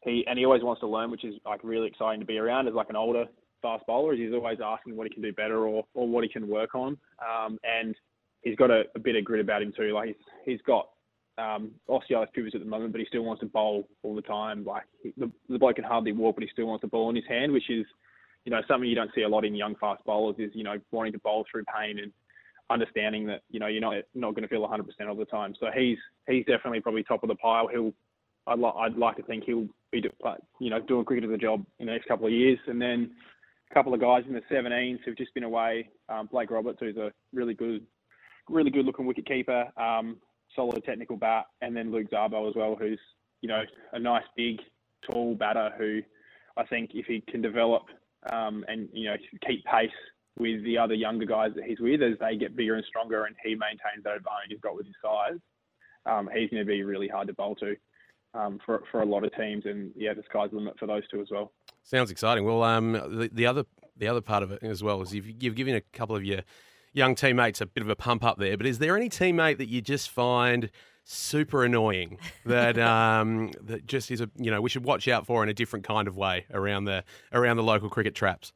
he 0.02 0.24
and 0.28 0.38
he 0.38 0.46
always 0.46 0.64
wants 0.64 0.82
to 0.82 0.88
learn, 0.88 1.12
which 1.12 1.24
is 1.24 1.36
like 1.46 1.64
really 1.64 1.88
exciting 1.88 2.20
to 2.20 2.26
be 2.26 2.38
around 2.38 2.68
as 2.68 2.74
like 2.74 2.90
an 2.90 2.96
older 2.96 3.26
fast 3.62 3.86
bowler. 3.88 4.16
He's 4.16 4.34
always 4.34 4.60
asking 4.64 4.96
what 4.96 5.08
he 5.08 5.14
can 5.14 5.24
do 5.24 5.34
better 5.34 5.66
or 5.68 5.86
or 5.94 6.08
what 6.08 6.24
he 6.24 6.30
can 6.30 6.48
work 6.48 6.76
on. 6.76 6.98
Um, 7.20 7.58
and 7.64 7.96
he's 8.44 8.56
got 8.56 8.72
a, 8.72 8.84
a, 8.96 9.00
bit 9.00 9.16
of 9.16 9.26
grit 9.26 9.42
about 9.42 9.62
him 9.62 9.74
too. 9.76 9.94
Like 9.94 10.08
he's 10.08 10.16
he's 10.46 10.62
got 10.62 10.90
um, 11.38 11.72
osteitis 11.90 12.28
pubis 12.38 12.54
at 12.54 12.62
the 12.62 12.68
moment, 12.68 12.92
but 12.92 13.02
he 13.02 13.08
still 13.08 13.24
wants 13.24 13.42
to 13.42 13.48
bowl 13.48 13.88
all 14.04 14.16
the 14.16 14.22
time. 14.22 14.64
Like 14.64 14.84
he, 15.02 15.14
the, 15.18 15.32
the 15.50 15.60
bloke 15.60 15.76
can 15.76 15.86
hardly 15.86 16.12
walk, 16.12 16.36
but 16.36 16.44
he 16.44 16.50
still 16.52 16.68
wants 16.68 16.82
to 16.82 16.88
ball 16.88 17.10
in 17.10 17.16
his 17.16 17.26
hand, 17.28 17.52
which 17.52 17.70
is 17.70 17.86
you 18.46 18.52
know, 18.52 18.62
something 18.68 18.88
you 18.88 18.96
don't 18.96 19.12
see 19.14 19.24
a 19.24 19.30
lot 19.30 19.44
in 19.44 19.56
young 19.56 19.76
fast 19.76 20.04
bowlers 20.06 20.36
is, 20.38 20.52
you 20.54 20.64
know, 20.64 20.78
wanting 20.92 21.14
to 21.14 21.20
bowl 21.20 21.46
through 21.52 21.64
pain 21.66 22.00
and 22.00 22.12
understanding 22.70 23.26
that, 23.28 23.42
you 23.50 23.60
know, 23.60 23.68
you're 23.68 23.82
not 23.82 23.96
not 24.14 24.36
going 24.36 24.44
to 24.44 24.48
feel 24.48 24.68
100% 24.68 24.86
all 25.08 25.16
the 25.16 25.26
time. 25.26 25.56
So 25.60 25.68
he's 25.76 25.98
he's 26.28 26.46
definitely 26.46 26.80
probably 26.80 27.04
top 27.04 27.24
of 27.24 27.30
the 27.30 27.36
pile. 27.36 27.68
He'll 27.68 27.94
I'd, 28.48 28.60
li- 28.60 28.74
I'd 28.78 28.98
like 28.98 29.18
to 29.18 29.24
think 29.24 29.44
he'll 29.46 29.68
be, 29.92 30.04
you 30.60 30.70
know, 30.70 30.80
doing 30.80 31.06
cricket 31.06 31.30
as 31.30 31.34
a 31.34 31.38
job 31.38 31.66
in 31.80 31.88
the 31.88 31.92
next 31.92 32.08
couple 32.08 32.28
of 32.28 32.32
years. 32.32 32.60
And 32.68 32.80
then 32.80 33.12
a 33.72 33.74
couple 33.74 33.94
of 33.94 34.00
guys 34.00 34.24
in 34.28 34.34
the 34.34 34.42
17s 34.52 35.00
who've 35.04 35.18
just 35.18 35.34
been 35.34 35.44
away. 35.44 35.90
Um, 36.10 36.28
Blake 36.32 36.52
Roberts, 36.52 36.78
who's 36.80 36.98
a 36.98 37.12
really 37.34 37.56
good, 37.56 37.84
really 38.48 38.70
good 38.70 38.86
looking 38.86 39.08
wicket 39.08 39.28
keeper, 39.28 39.66
um, 39.78 40.18
solid 40.56 40.84
technical 40.84 41.18
bat, 41.18 41.46
and 41.62 41.76
then 41.76 41.92
Luke 41.92 42.12
Zabo 42.12 42.48
as 42.48 42.56
well, 42.56 42.76
who's 42.80 43.00
you 43.42 43.50
know 43.50 43.64
a 43.94 44.00
nice 44.00 44.24
big, 44.38 44.60
tall 45.10 45.34
batter 45.34 45.72
who 45.78 46.02
I 46.58 46.66
think 46.66 46.92
if 46.94 47.08
he 47.08 47.22
can 47.28 47.42
develop 47.42 47.84
um, 48.32 48.66
and 48.68 48.90
you 48.94 49.10
know 49.10 49.16
keep 49.46 49.64
pace 49.66 49.90
with 50.38 50.64
the 50.64 50.78
other 50.78 50.94
younger 50.94 51.26
guys 51.26 51.52
that 51.56 51.64
he's 51.64 51.80
with 51.80 52.02
as 52.02 52.18
they 52.20 52.36
get 52.36 52.56
bigger 52.56 52.76
and 52.76 52.86
stronger, 52.86 53.26
and 53.26 53.36
he 53.44 53.52
maintains 53.52 54.04
that 54.04 54.18
advantage 54.18 54.50
he's 54.50 54.60
got 54.60 54.76
with 54.76 54.86
his 54.86 54.96
size. 55.02 55.40
Um, 56.06 56.30
he's 56.34 56.50
going 56.50 56.62
to 56.64 56.68
be 56.68 56.84
really 56.84 57.08
hard 57.08 57.28
to 57.28 57.34
bowl 57.34 57.56
to 57.56 57.76
um, 58.34 58.60
for 58.66 58.84
for 58.92 59.02
a 59.02 59.06
lot 59.06 59.24
of 59.24 59.36
teams, 59.36 59.64
and 59.66 59.92
yeah, 59.96 60.14
the 60.14 60.24
sky's 60.30 60.52
the 60.52 60.58
limit 60.58 60.78
for 60.78 60.88
those 60.88 61.04
two 61.10 61.22
as 61.22 61.28
well. 61.32 61.54
Sounds 61.84 62.12
exciting. 62.12 62.46
Well, 62.46 62.64
um, 62.64 62.94
the, 62.94 63.30
the 63.32 63.46
other 63.46 63.66
the 63.98 64.08
other 64.08 64.22
part 64.22 64.44
of 64.44 64.52
it 64.52 64.62
as 64.62 64.84
well 64.84 65.02
is 65.02 65.14
you've, 65.14 65.42
you've 65.42 65.56
given 65.56 65.76
a 65.76 65.82
couple 65.82 66.16
of 66.16 66.24
your 66.24 66.42
young 66.92 67.16
teammates 67.16 67.62
a 67.62 67.66
bit 67.66 67.82
of 67.82 67.90
a 67.90 67.96
pump 67.96 68.24
up 68.24 68.38
there, 68.38 68.58
but 68.58 68.66
is 68.66 68.80
there 68.80 68.96
any 68.96 69.10
teammate 69.10 69.58
that 69.58 69.68
you 69.68 69.82
just 69.82 70.10
find 70.10 70.70
super 71.06 71.64
annoying 71.64 72.18
that 72.46 72.78
um, 72.80 73.52
that 73.62 73.86
just 73.86 74.12
is 74.12 74.20
a 74.20 74.30
you 74.36 74.52
know 74.52 74.60
we 74.60 74.70
should 74.70 74.84
watch 74.84 75.08
out 75.08 75.26
for 75.26 75.44
in 75.44 75.50
a 75.50 75.54
different 75.54 75.86
kind 75.86 76.08
of 76.08 76.18
way 76.18 76.46
around 76.52 76.86
the 76.86 77.04
around 77.32 77.58
the 77.58 77.64
local 77.64 77.90
cricket 77.90 78.14
traps. 78.14 78.52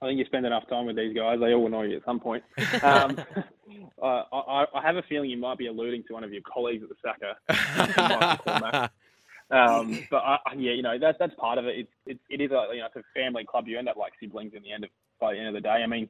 I 0.00 0.06
think 0.06 0.18
you 0.18 0.24
spend 0.26 0.46
enough 0.46 0.68
time 0.68 0.86
with 0.86 0.96
these 0.96 1.14
guys; 1.14 1.40
they 1.40 1.52
all 1.52 1.66
annoy 1.66 1.88
you 1.88 1.96
at 1.96 2.04
some 2.04 2.20
point. 2.20 2.44
Um, 2.82 3.18
uh, 4.02 4.22
I, 4.32 4.64
I, 4.72 4.82
have 4.82 4.96
a 4.96 5.02
feeling 5.02 5.28
you 5.28 5.36
might 5.36 5.58
be 5.58 5.66
alluding 5.66 6.04
to 6.04 6.14
one 6.14 6.22
of 6.22 6.32
your 6.32 6.42
colleagues 6.42 6.84
at 6.84 6.88
the 6.88 6.94
SACA. 7.02 8.90
um, 9.50 10.06
but 10.08 10.18
I, 10.18 10.38
yeah, 10.56 10.72
you 10.72 10.82
know 10.82 10.98
that's 10.98 11.18
that's 11.18 11.34
part 11.34 11.58
of 11.58 11.66
it. 11.66 11.80
It's 11.80 11.90
it, 12.06 12.18
it 12.30 12.40
is 12.40 12.52
a 12.52 12.68
you 12.72 12.78
know 12.78 12.86
it's 12.86 12.96
a 12.96 13.02
family 13.12 13.44
club. 13.44 13.66
You 13.66 13.76
end 13.76 13.88
up 13.88 13.96
like 13.96 14.12
siblings 14.20 14.52
in 14.54 14.62
the 14.62 14.70
end 14.70 14.84
of 14.84 14.90
by 15.20 15.32
the 15.32 15.40
end 15.40 15.48
of 15.48 15.54
the 15.54 15.60
day. 15.60 15.82
I 15.82 15.86
mean, 15.88 16.08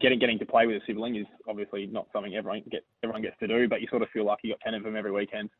getting 0.00 0.18
getting 0.18 0.38
to 0.38 0.46
play 0.46 0.66
with 0.66 0.76
a 0.76 0.80
sibling 0.86 1.16
is 1.16 1.26
obviously 1.48 1.86
not 1.86 2.06
something 2.12 2.34
everyone 2.34 2.62
get 2.70 2.84
everyone 3.02 3.22
gets 3.22 3.38
to 3.40 3.46
do, 3.46 3.68
but 3.68 3.80
you 3.80 3.88
sort 3.88 4.02
of 4.02 4.08
feel 4.10 4.24
like 4.24 4.38
you 4.42 4.52
got 4.52 4.60
ten 4.60 4.74
of 4.74 4.82
them 4.82 4.96
every 4.96 5.12
weekend. 5.12 5.50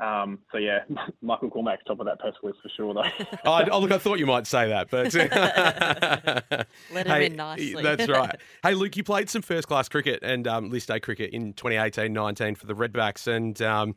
Um, 0.00 0.40
so 0.50 0.58
yeah, 0.58 0.80
Michael 1.22 1.50
Cormack's 1.50 1.84
top 1.86 2.00
of 2.00 2.06
that 2.06 2.20
pest 2.20 2.38
list 2.42 2.58
for 2.62 2.68
sure, 2.70 2.94
though. 2.94 3.04
oh, 3.44 3.64
oh, 3.70 3.78
look, 3.80 3.92
I 3.92 3.98
thought 3.98 4.18
you 4.18 4.26
might 4.26 4.46
say 4.46 4.68
that, 4.68 4.90
but 4.90 5.14
let 6.92 7.06
him 7.06 7.12
hey, 7.12 7.26
in 7.26 7.36
nicely. 7.36 7.82
that's 7.82 8.08
right. 8.08 8.40
Hey, 8.62 8.74
Luke, 8.74 8.96
you 8.96 9.04
played 9.04 9.30
some 9.30 9.42
first 9.42 9.68
class 9.68 9.88
cricket 9.88 10.20
and 10.22 10.48
um, 10.48 10.70
list 10.70 10.90
A 10.90 10.98
cricket 10.98 11.30
in 11.32 11.54
2018-19 11.54 12.56
for 12.56 12.66
the 12.66 12.74
Redbacks, 12.74 13.26
and 13.28 13.60
um, 13.62 13.94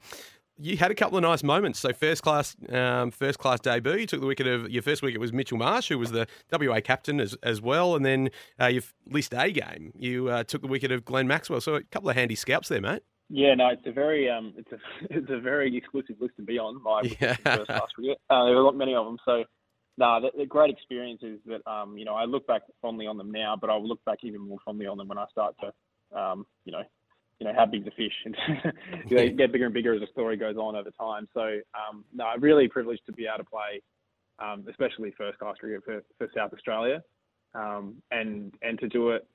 you 0.58 0.78
had 0.78 0.92
a 0.92 0.96
couple 0.96 1.18
of 1.18 1.24
nice 1.24 1.44
moments. 1.44 1.80
So 1.80 1.94
first 1.94 2.24
class, 2.24 2.56
um, 2.70 3.12
first 3.12 3.40
class 3.40 3.60
debut. 3.60 3.94
You 3.94 4.08
took 4.08 4.22
the 4.22 4.28
wicket 4.28 4.48
of 4.48 4.70
your 4.70 4.82
first 4.82 5.02
wicket 5.02 5.20
was 5.20 5.34
Mitchell 5.34 5.58
Marsh, 5.58 5.90
who 5.90 6.00
was 6.00 6.12
the 6.12 6.28
WA 6.52 6.80
captain 6.82 7.20
as, 7.20 7.36
as 7.44 7.62
well, 7.62 7.96
and 7.96 8.06
then 8.06 8.30
uh, 8.60 8.68
your 8.68 8.84
list 9.08 9.34
A 9.34 9.52
game, 9.52 9.92
you 9.98 10.30
uh, 10.30 10.44
took 10.44 10.62
the 10.62 10.68
wicket 10.68 10.92
of 10.92 11.06
Glenn 11.06 11.28
Maxwell. 11.28 11.62
So 11.62 11.76
a 11.76 11.84
couple 11.84 12.10
of 12.10 12.16
handy 12.16 12.36
scalps 12.36 12.70
there, 12.70 12.82
mate. 12.82 13.04
Yeah, 13.30 13.56
no, 13.56 13.70
it's 13.70 13.86
a 13.86 13.92
very 13.92 14.30
um, 14.30 14.54
it's 14.58 14.72
a 14.72 14.78
it's 15.10 15.30
a 15.30 15.40
very 15.40 15.76
exclusive 15.76 16.16
list 16.20 16.36
to 16.38 16.44
be 16.44 16.58
on. 16.58 16.82
My 16.82 17.02
yeah. 17.20 17.36
first 17.36 17.68
class 17.68 17.92
cricket. 17.94 18.18
Uh, 18.30 18.46
there 18.46 18.58
are 18.58 18.64
not 18.64 18.76
many 18.76 18.96
of 18.96 19.06
them, 19.06 19.18
so. 19.26 19.44
No, 19.98 20.06
nah, 20.08 20.20
the, 20.20 20.32
the, 20.38 20.46
great 20.46 20.70
experiences 20.70 21.40
that 21.46 21.66
um, 21.72 21.98
you 21.98 22.04
know 22.04 22.16
I 22.16 22.26
look 22.26 22.46
back 22.46 22.64
fondly 22.82 23.08
on 23.08 23.18
them 23.18 23.32
now, 23.32 23.56
but 23.56 23.70
I'll 23.70 23.88
look 23.88 24.04
back 24.04 24.18
even 24.24 24.42
more 24.42 24.58
fondly 24.66 24.88
on 24.88 24.98
them 24.98 25.08
when 25.08 25.18
I 25.18 25.26
start 25.32 25.56
to 25.62 26.20
um, 26.20 26.46
you 26.66 26.74
know 26.74 26.84
you 27.40 27.46
know 27.46 27.54
how 27.56 27.66
big 27.66 27.84
the 27.84 27.92
fish 27.92 28.14
and 28.26 28.36
they 29.10 29.30
get 29.30 29.52
bigger 29.52 29.66
and 29.66 29.74
bigger 29.74 29.94
as 29.94 30.02
the 30.02 30.08
story 30.12 30.38
goes 30.38 30.56
on 30.56 30.76
over 30.76 30.92
time. 30.92 31.28
So 31.34 31.60
um, 31.74 32.06
no, 32.14 32.26
really 32.40 32.68
privileged 32.68 33.06
to 33.08 33.12
be 33.12 33.26
able 33.28 33.44
to 33.44 33.50
play, 33.50 33.82
um, 34.40 34.66
especially 34.70 35.14
first 35.18 35.40
class 35.40 35.56
cricket 35.60 35.84
for, 35.84 36.02
for 36.18 36.30
South 36.36 36.54
Australia, 36.54 37.04
um, 37.54 37.96
and 38.12 38.54
and 38.62 38.80
to 38.80 38.88
do 38.88 39.12
it, 39.12 39.28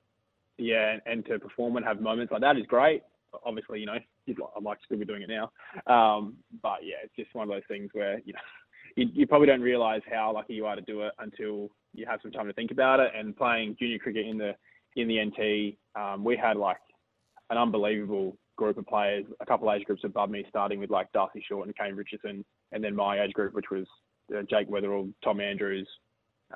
yeah, 0.57 0.93
and, 0.93 1.01
and, 1.05 1.25
to 1.25 1.39
perform 1.39 1.77
and 1.77 1.85
have 1.85 2.01
moments 2.01 2.31
like 2.31 2.41
that 2.41 2.57
is 2.57 2.65
great. 2.67 3.03
Obviously, 3.45 3.79
you 3.79 3.85
know, 3.85 3.93
I'd 3.93 4.63
like 4.63 4.79
to 4.79 4.85
still 4.85 4.97
be 4.97 5.05
doing 5.05 5.21
it 5.21 5.29
now, 5.29 5.51
um, 5.93 6.35
but 6.61 6.79
yeah, 6.83 6.95
it's 7.03 7.15
just 7.15 7.33
one 7.35 7.47
of 7.47 7.53
those 7.53 7.63
things 7.67 7.89
where 7.93 8.19
you 8.25 8.33
know. 8.33 8.39
You, 8.97 9.07
you 9.13 9.25
probably 9.25 9.47
don't 9.47 9.61
realise 9.61 10.01
how 10.11 10.33
lucky 10.33 10.53
you 10.53 10.65
are 10.65 10.75
to 10.75 10.81
do 10.81 11.03
it 11.03 11.13
until 11.19 11.69
you 11.93 12.05
have 12.05 12.19
some 12.21 12.29
time 12.29 12.47
to 12.47 12.53
think 12.53 12.71
about 12.71 12.99
it. 12.99 13.13
And 13.17 13.37
playing 13.37 13.77
junior 13.79 13.99
cricket 13.99 14.25
in 14.25 14.37
the 14.37 14.53
in 14.97 15.07
the 15.07 15.23
NT, 15.23 15.77
um, 15.97 16.25
we 16.25 16.35
had 16.35 16.57
like 16.57 16.75
an 17.51 17.57
unbelievable 17.57 18.37
group 18.55 18.77
of 18.77 18.87
players, 18.87 19.25
a 19.41 19.45
couple 19.45 19.71
age 19.71 19.83
groups 19.83 20.03
above 20.05 20.29
me, 20.29 20.45
starting 20.49 20.79
with 20.79 20.89
like 20.89 21.11
Darcy 21.11 21.43
Short 21.47 21.67
and 21.67 21.75
Kane 21.75 21.95
Richardson, 21.95 22.43
and 22.71 22.83
then 22.83 22.95
my 22.95 23.21
age 23.21 23.33
group, 23.33 23.53
which 23.53 23.69
was 23.69 23.85
uh, 24.35 24.41
Jake 24.49 24.69
Weatherald, 24.69 25.13
Tom 25.23 25.41
Andrews, 25.41 25.87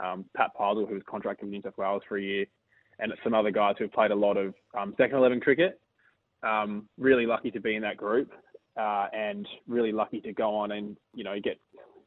um, 0.02 0.26
Pat 0.36 0.52
Pardle, 0.58 0.86
who 0.86 0.94
was 0.94 1.04
contracted 1.08 1.46
with 1.46 1.52
New 1.52 1.62
South 1.62 1.78
Wales 1.78 2.02
for 2.08 2.18
a 2.18 2.22
year, 2.22 2.46
and 3.00 3.12
some 3.24 3.34
other 3.34 3.52
guys 3.52 3.76
who 3.78 3.84
have 3.84 3.94
played 3.94 4.12
a 4.12 4.16
lot 4.16 4.38
of 4.38 4.54
um, 4.78 4.96
second 4.98 5.18
11 5.18 5.42
cricket. 5.42 5.80
Um, 6.44 6.88
really 6.98 7.26
lucky 7.26 7.52
to 7.52 7.60
be 7.60 7.76
in 7.76 7.82
that 7.82 7.98
group, 7.98 8.32
uh, 8.80 9.08
and 9.14 9.48
really 9.68 9.92
lucky 9.92 10.22
to 10.22 10.32
go 10.32 10.56
on 10.56 10.72
and 10.72 10.96
you 11.14 11.24
know 11.24 11.36
get 11.44 11.60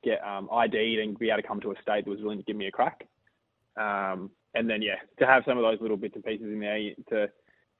get 0.02 0.21
um, 0.25 0.49
ID'd 0.50 1.00
and 1.00 1.18
be 1.18 1.28
able 1.28 1.42
to 1.42 1.49
come 1.49 1.61
to 1.61 1.73
a 1.73 1.83
state 1.83 2.04
that 2.04 2.11
was 2.11 2.21
willing 2.21 2.38
to 2.38 2.45
give 2.45 2.57
me 2.57 2.68
a 2.68 2.71
crack. 2.71 3.07
Um, 3.76 4.30
and 4.54 4.71
then 4.71 4.80
yeah, 4.80 4.97
to 5.18 5.26
have 5.26 5.42
some 5.47 5.59
of 5.59 5.64
those 5.64 5.80
little 5.80 5.97
bits 5.97 6.14
and 6.14 6.25
pieces 6.25 6.47
in 6.47 6.61
there 6.61 6.78
to 7.11 7.28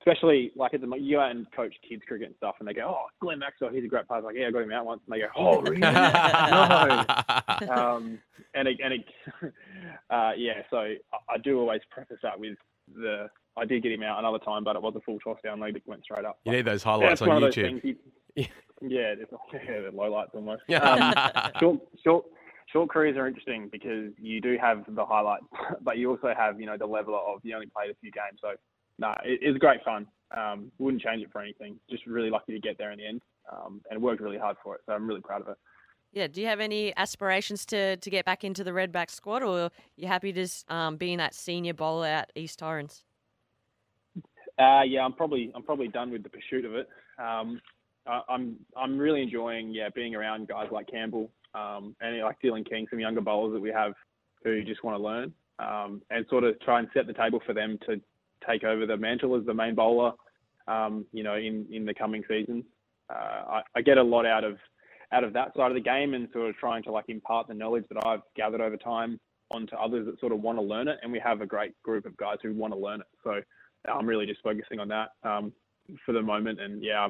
especially 0.01 0.53
like 0.57 0.75
at 0.75 0.81
the 0.81 0.97
you 0.97 1.17
go 1.17 1.21
out 1.21 1.31
and 1.31 1.47
coach 1.53 1.75
kids 1.89 2.03
cricket 2.07 2.29
and 2.29 2.37
stuff, 2.37 2.57
and 2.59 2.69
they 2.69 2.75
go, 2.75 2.87
"Oh, 2.89 3.07
Glenn 3.21 3.39
Maxwell, 3.39 3.71
he's 3.71 3.85
a 3.85 3.89
great 3.89 4.07
player." 4.07 4.23
Like, 4.23 4.37
yeah, 4.37 4.49
I 4.49 4.51
got 4.51 4.63
him 4.63 4.73
out 4.73 4.87
once, 4.87 5.03
and 5.07 5.15
they 5.15 5.21
go, 5.21 5.29
"Oh, 5.37 5.61
really?" 5.63 5.79
no. 5.79 7.05
Um, 7.73 8.19
and 8.55 8.69
it, 8.69 8.79
and 8.83 8.95
it, 8.95 9.05
uh, 10.11 10.33
yeah, 10.37 10.63
so 10.71 10.79
I, 10.79 10.97
I 11.29 11.39
do 11.39 11.59
always 11.59 11.81
preface 11.91 12.19
that 12.23 12.39
with 12.39 12.57
the 12.95 13.29
I 13.57 13.65
did 13.65 13.83
get 13.83 13.93
him 13.93 14.03
out 14.03 14.19
another 14.19 14.39
time, 14.39 14.65
but 14.65 14.77
it 14.77 14.83
was 14.83 14.95
a 14.97 15.01
full 15.01 15.19
toss 15.19 15.39
down 15.43 15.61
lead 15.61 15.75
that 15.75 15.87
went 15.87 16.05
straight 16.05 16.25
up. 16.25 16.39
You 16.45 16.53
need 16.53 16.65
those 16.65 16.83
highlights 16.83 17.15
it's 17.15 17.23
on 17.23 17.29
one 17.29 17.37
of 17.39 17.43
those 17.43 17.55
YouTube. 17.55 17.85
you- 17.85 17.97
yeah, 18.81 19.15
there's, 19.17 19.27
yeah, 19.53 19.81
the 19.81 19.91
lowlights 19.93 20.35
almost. 20.35 20.63
Yeah. 20.69 20.79
Um, 20.79 21.51
short, 21.59 21.81
short, 22.05 22.25
short 22.73 22.89
careers 22.89 23.17
are 23.17 23.27
interesting 23.27 23.69
because 23.71 24.13
you 24.17 24.41
do 24.41 24.57
have 24.61 24.85
the 24.89 25.05
highlights, 25.05 25.45
but 25.83 25.99
you 25.99 26.11
also 26.11 26.33
have, 26.37 26.61
you 26.61 26.67
know, 26.67 26.77
the 26.77 26.87
level 26.87 27.17
of 27.17 27.41
you 27.43 27.55
only 27.55 27.67
played 27.67 27.91
a 27.91 27.95
few 28.01 28.13
games. 28.13 28.39
So, 28.41 28.51
no, 28.99 29.11
it, 29.25 29.41
it's 29.43 29.59
great 29.59 29.83
fun. 29.85 30.07
Um, 30.37 30.71
wouldn't 30.79 31.03
change 31.03 31.23
it 31.23 31.31
for 31.33 31.41
anything. 31.41 31.77
Just 31.91 32.07
really 32.07 32.31
lucky 32.31 32.53
to 32.53 32.61
get 32.61 32.77
there 32.79 32.93
in 32.93 32.99
the 32.99 33.07
end, 33.07 33.23
um, 33.51 33.81
and 33.91 34.01
worked 34.01 34.21
really 34.21 34.39
hard 34.39 34.57
for 34.63 34.75
it. 34.75 34.83
So 34.87 34.93
I'm 34.93 35.07
really 35.07 35.21
proud 35.21 35.41
of 35.41 35.49
it. 35.49 35.57
Yeah. 36.13 36.27
Do 36.27 36.41
you 36.41 36.47
have 36.47 36.61
any 36.61 36.95
aspirations 36.97 37.67
to, 37.67 37.97
to 37.97 38.11
get 38.11 38.25
back 38.25 38.43
into 38.45 38.65
the 38.65 38.71
Redback 38.71 39.11
squad, 39.11 39.43
or 39.43 39.59
are 39.59 39.71
you 39.97 40.07
happy 40.07 40.33
just 40.33 40.71
um, 40.71 40.97
being 40.97 41.19
that 41.19 41.35
senior 41.35 41.75
bowler 41.75 42.07
at 42.07 42.33
East 42.35 42.59
Torrens? 42.59 43.05
Uh, 44.59 44.83
yeah, 44.83 45.05
I'm 45.05 45.13
probably 45.13 45.53
I'm 45.55 45.63
probably 45.63 45.89
done 45.89 46.11
with 46.11 46.23
the 46.23 46.31
pursuit 46.31 46.65
of 46.65 46.75
it. 46.75 46.89
Um, 47.19 47.61
I, 48.07 48.23
I'm 48.29 48.57
I'm 48.77 48.99
really 48.99 49.23
enjoying 49.23 49.71
yeah 49.71 49.89
being 49.95 50.15
around 50.15 50.49
guys 50.49 50.69
like 50.73 50.91
Campbell 50.91 51.31
um, 51.55 51.95
and 52.01 52.21
like 52.23 52.41
Dylan 52.43 52.69
King, 52.69 52.87
some 52.91 53.01
younger 53.01 53.21
bowlers 53.21 53.53
that 53.55 53.61
we 53.61 53.71
have 53.71 53.93
who 54.45 54.63
just 54.65 54.83
want 54.83 54.97
to 54.97 55.03
learn 55.03 55.33
um, 55.59 56.03
and 56.11 56.25
sort 56.29 56.45
of 56.45 56.59
try 56.61 56.79
and 56.79 56.89
set 56.95 57.07
the 57.07 57.13
table 57.13 57.41
for 57.45 57.53
them 57.53 57.79
to 57.87 58.01
take 58.47 58.65
over 58.65 58.87
the 58.87 58.97
mantle 58.97 59.37
as 59.37 59.45
the 59.47 59.55
main 59.55 59.75
bowler. 59.75 60.13
Um, 60.67 61.07
you 61.13 61.23
know, 61.23 61.37
in 61.37 61.67
in 61.71 61.85
the 61.85 61.95
coming 61.95 62.23
seasons, 62.29 62.65
uh, 63.11 63.15
I, 63.49 63.63
I 63.77 63.83
get 63.83 63.99
a 63.99 64.03
lot 64.03 64.27
out 64.27 64.45
of 64.45 64.59
out 65.13 65.25
of 65.25 65.33
that 65.33 65.55
side 65.57 65.71
of 65.71 65.75
the 65.75 65.81
game 65.81 66.15
and 66.15 66.29
sort 66.33 66.51
of 66.51 66.57
trying 66.57 66.83
to 66.83 66.93
like 66.93 67.07
impart 67.09 67.49
the 67.49 67.55
knowledge 67.55 67.85
that 67.91 68.07
I've 68.07 68.21
gathered 68.37 68.61
over 68.61 68.77
time 68.77 69.19
onto 69.51 69.75
others 69.77 70.07
that 70.07 70.21
sort 70.21 70.33
of 70.33 70.43
want 70.43 70.59
to 70.59 70.63
learn 70.63 70.89
it. 70.89 70.99
And 71.03 71.11
we 71.11 71.19
have 71.21 71.41
a 71.41 71.47
great 71.47 71.73
group 71.83 72.05
of 72.05 72.17
guys 72.19 72.37
who 72.43 72.53
want 72.53 72.75
to 72.75 72.79
learn 72.79 73.01
it. 73.01 73.07
So 73.25 73.41
I'm 73.91 74.07
really 74.07 74.27
just 74.27 74.43
focusing 74.43 74.81
on 74.81 74.89
that 74.89 75.11
um, 75.23 75.53
for 76.05 76.13
the 76.13 76.21
moment. 76.21 76.61
And 76.61 76.83
yeah, 76.83 77.09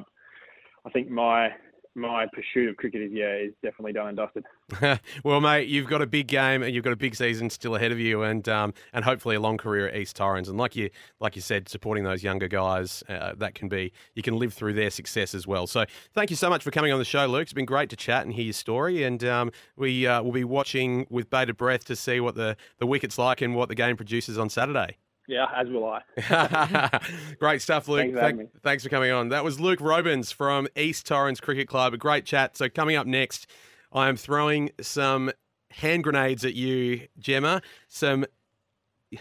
I 0.85 0.89
think 0.89 1.09
my 1.09 1.49
my 1.95 2.25
pursuit 2.31 2.69
of 2.69 2.77
cricket 2.77 3.01
is 3.01 3.11
yeah 3.11 3.35
is 3.35 3.53
definitely 3.63 3.93
done 3.93 4.07
and 4.07 4.17
dusted. 4.17 4.45
well, 5.23 5.41
mate, 5.41 5.67
you've 5.67 5.87
got 5.87 6.01
a 6.01 6.07
big 6.07 6.27
game 6.27 6.63
and 6.63 6.73
you've 6.73 6.83
got 6.83 6.93
a 6.93 6.97
big 6.97 7.15
season 7.15 7.49
still 7.49 7.75
ahead 7.75 7.91
of 7.91 7.99
you, 7.99 8.23
and 8.23 8.47
um, 8.49 8.73
and 8.93 9.05
hopefully 9.05 9.35
a 9.35 9.39
long 9.39 9.57
career 9.57 9.87
at 9.87 9.95
East 9.95 10.15
Torrens. 10.15 10.49
And 10.49 10.57
like 10.57 10.75
you 10.75 10.89
like 11.19 11.35
you 11.35 11.41
said, 11.41 11.69
supporting 11.69 12.03
those 12.03 12.23
younger 12.23 12.47
guys, 12.47 13.03
uh, 13.09 13.33
that 13.37 13.55
can 13.55 13.69
be 13.69 13.91
you 14.15 14.23
can 14.23 14.37
live 14.37 14.53
through 14.53 14.73
their 14.73 14.89
success 14.89 15.33
as 15.33 15.47
well. 15.47 15.67
So 15.67 15.85
thank 16.13 16.29
you 16.29 16.35
so 16.35 16.49
much 16.49 16.63
for 16.63 16.71
coming 16.71 16.91
on 16.91 16.99
the 16.99 17.05
show, 17.05 17.25
Luke. 17.25 17.43
It's 17.43 17.53
been 17.53 17.65
great 17.65 17.89
to 17.89 17.95
chat 17.95 18.23
and 18.25 18.33
hear 18.33 18.45
your 18.45 18.53
story, 18.53 19.03
and 19.03 19.23
um, 19.23 19.51
we 19.75 20.07
uh, 20.07 20.21
will 20.21 20.31
be 20.31 20.43
watching 20.43 21.07
with 21.09 21.29
bated 21.29 21.57
breath 21.57 21.85
to 21.85 21.95
see 21.95 22.19
what 22.19 22.35
the 22.35 22.55
the 22.79 22.87
wicket's 22.87 23.17
like 23.17 23.41
and 23.41 23.55
what 23.55 23.69
the 23.69 23.75
game 23.75 23.95
produces 23.95 24.37
on 24.37 24.49
Saturday. 24.49 24.97
Yeah, 25.29 25.45
as 25.55 25.69
will 25.69 25.85
I. 25.85 26.99
Great 27.39 27.61
stuff, 27.61 27.87
Luke. 27.87 27.99
Thanks 27.99 28.15
for 28.15 28.21
having 28.21 28.49
thanks 28.63 28.83
for 28.83 28.89
coming 28.89 29.11
on. 29.11 29.29
That 29.29 29.43
was 29.43 29.59
Luke 29.59 29.79
Robins 29.79 30.31
from 30.31 30.67
East 30.75 31.05
Torrens 31.05 31.39
Cricket 31.39 31.67
Club. 31.67 31.93
A 31.93 31.97
great 31.97 32.25
chat. 32.25 32.57
So, 32.57 32.67
coming 32.67 32.95
up 32.95 33.05
next, 33.05 33.45
I 33.91 34.09
am 34.09 34.17
throwing 34.17 34.71
some 34.81 35.31
hand 35.71 36.03
grenades 36.03 36.45
at 36.45 36.55
you, 36.55 37.07
Gemma. 37.19 37.61
Some. 37.87 38.25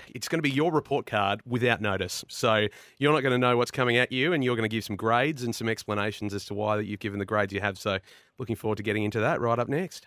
It's 0.09 0.29
going 0.29 0.39
to 0.39 0.43
be 0.43 0.51
your 0.51 0.71
report 0.71 1.07
card 1.07 1.41
without 1.47 1.81
notice. 1.81 2.23
So 2.29 2.67
you're 2.99 3.13
not 3.13 3.23
going 3.23 3.33
to 3.33 3.39
know 3.39 3.57
what's 3.57 3.71
coming 3.71 3.97
at 3.97 4.13
you, 4.13 4.35
and 4.35 4.45
you're 4.45 4.55
going 4.55 4.69
to 4.69 4.75
give 4.75 4.85
some 4.85 4.97
grades 4.97 5.43
and 5.43 5.55
some 5.55 5.67
explanations 5.67 6.35
as 6.35 6.45
to 6.47 6.55
why 6.55 6.77
that 6.77 6.85
you've 6.85 7.01
given 7.01 7.19
the 7.19 7.25
grades 7.25 7.55
you 7.55 7.61
have. 7.61 7.79
So 7.79 7.99
looking 8.37 8.55
forward 8.55 8.77
to 8.77 8.83
getting 8.83 9.05
into 9.05 9.21
that 9.21 9.41
right 9.41 9.59
up 9.59 9.69
next. 9.69 10.05